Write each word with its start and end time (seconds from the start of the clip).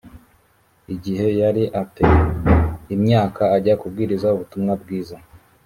igihe 0.93 1.27
yari 1.41 1.63
a 1.81 1.83
te 1.93 2.05
imyaka 2.95 3.43
ajya 3.55 3.73
kubwiriza 3.81 4.27
ubutumwa 4.35 4.73
bwiza 4.81 5.17